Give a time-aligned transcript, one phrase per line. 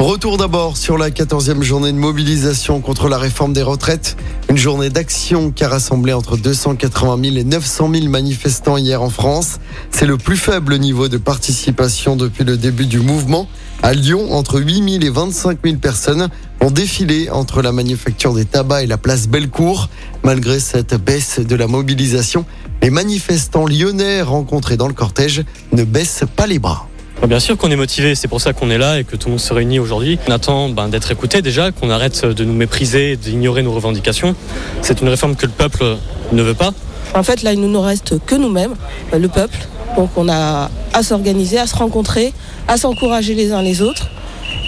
[0.00, 4.16] Retour d'abord sur la 14e journée de mobilisation contre la réforme des retraites.
[4.48, 9.10] Une journée d'action qui a rassemblé entre 280 000 et 900 000 manifestants hier en
[9.10, 9.58] France.
[9.90, 13.46] C'est le plus faible niveau de participation depuis le début du mouvement.
[13.82, 16.30] À Lyon, entre 8 000 et 25 000 personnes
[16.62, 19.90] ont défilé entre la manufacture des tabacs et la place Bellecour.
[20.24, 22.46] Malgré cette baisse de la mobilisation,
[22.82, 26.89] les manifestants lyonnais rencontrés dans le cortège ne baissent pas les bras.
[27.26, 29.32] Bien sûr qu'on est motivé, c'est pour ça qu'on est là et que tout le
[29.32, 30.18] monde se réunit aujourd'hui.
[30.26, 34.34] On attend ben, d'être écouté déjà, qu'on arrête de nous mépriser, d'ignorer nos revendications.
[34.82, 35.96] C'est une réforme que le peuple
[36.32, 36.72] ne veut pas.
[37.14, 38.74] En fait, là, il ne nous reste que nous-mêmes,
[39.12, 39.58] le peuple.
[39.96, 42.32] Donc on a à s'organiser, à se rencontrer,
[42.66, 44.08] à s'encourager les uns les autres.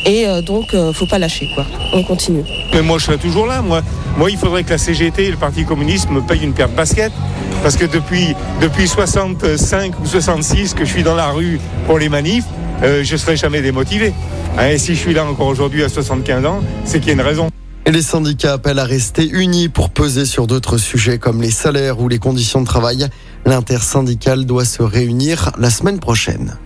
[0.04, 1.64] Et euh, donc, euh, faut pas lâcher, quoi.
[1.92, 2.44] On continue.
[2.72, 3.62] Mais moi, je serai toujours là.
[3.62, 3.82] Moi,
[4.16, 6.74] moi, il faudrait que la CGT et le Parti communiste me payent une paire de
[6.74, 7.12] baskets.
[7.62, 12.08] Parce que depuis, depuis 65 ou 66 que je suis dans la rue pour les
[12.08, 12.44] manifs,
[12.82, 14.12] euh, je ne serai jamais démotivé.
[14.58, 17.14] Hein, et si je suis là encore aujourd'hui à 75 ans, c'est qu'il y a
[17.14, 17.48] une raison.
[17.86, 22.00] Et les syndicats appellent à rester unis pour peser sur d'autres sujets comme les salaires
[22.00, 23.08] ou les conditions de travail.
[23.44, 26.56] L'intersyndicale doit se réunir la semaine prochaine.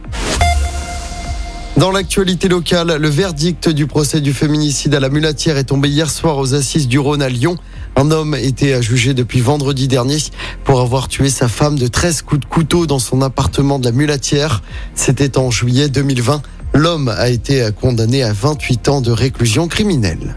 [1.76, 6.08] Dans l'actualité locale, le verdict du procès du féminicide à la Mulatière est tombé hier
[6.08, 7.58] soir aux assises du Rhône à Lyon.
[7.96, 10.16] Un homme était jugé depuis vendredi dernier
[10.64, 13.92] pour avoir tué sa femme de 13 coups de couteau dans son appartement de la
[13.92, 14.62] Mulatière.
[14.94, 16.40] C'était en juillet 2020.
[16.72, 20.34] L'homme a été condamné à 28 ans de réclusion criminelle.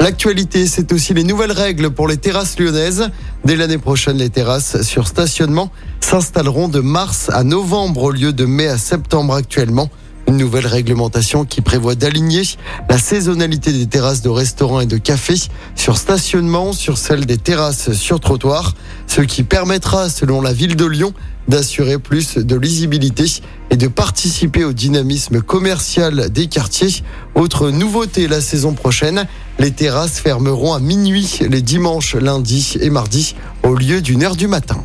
[0.00, 3.08] L'actualité, c'est aussi les nouvelles règles pour les terrasses lyonnaises.
[3.44, 8.44] Dès l'année prochaine, les terrasses sur stationnement s'installeront de mars à novembre au lieu de
[8.44, 9.90] mai à septembre actuellement.
[10.28, 12.42] Une nouvelle réglementation qui prévoit d'aligner
[12.90, 15.40] la saisonnalité des terrasses de restaurants et de cafés
[15.76, 18.74] sur stationnement sur celle des terrasses sur trottoir,
[19.06, 21.14] ce qui permettra, selon la ville de Lyon,
[21.48, 23.24] d'assurer plus de lisibilité
[23.70, 27.04] et de participer au dynamisme commercial des quartiers.
[27.34, 29.26] Autre nouveauté la saison prochaine,
[29.58, 34.48] les terrasses fermeront à minuit les dimanches, lundis et mardis au lieu d'une heure du
[34.48, 34.84] matin.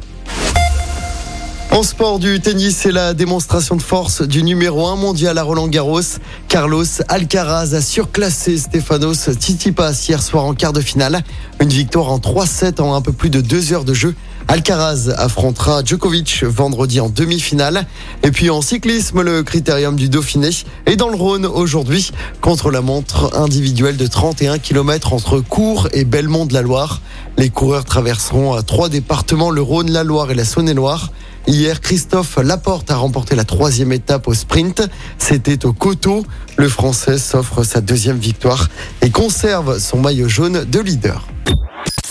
[1.71, 5.69] En sport du tennis, c'est la démonstration de force du numéro 1 mondial à Roland
[5.69, 6.01] Garros.
[6.49, 11.21] Carlos Alcaraz a surclassé Stefanos Tsitsipas hier soir en quart de finale.
[11.61, 14.13] Une victoire en 3-7 en un peu plus de deux heures de jeu.
[14.49, 17.87] Alcaraz affrontera Djokovic vendredi en demi-finale.
[18.23, 20.49] Et puis en cyclisme, le critérium du Dauphiné
[20.87, 22.11] est dans le Rhône aujourd'hui
[22.41, 26.99] contre la montre individuelle de 31 km entre Cours et Belmont de la Loire.
[27.37, 31.11] Les coureurs traverseront trois départements, le Rhône, la Loire et la Saône-et-Loire.
[31.47, 34.87] Hier, Christophe Laporte a remporté la troisième étape au sprint.
[35.17, 36.25] C'était au coteau.
[36.57, 38.69] Le Français s'offre sa deuxième victoire
[39.01, 41.27] et conserve son maillot jaune de leader.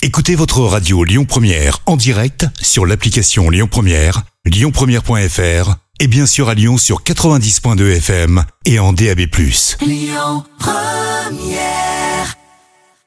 [0.02, 6.48] Écoutez votre radio Lyon Première en direct sur l'application Lyon Première, lyonpremière.fr et bien sûr
[6.48, 9.20] à Lyon sur 90.2 FM et en DAB+.
[9.82, 11.99] Lyon Première